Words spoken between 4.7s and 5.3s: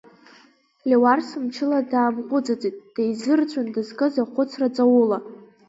ҵаула.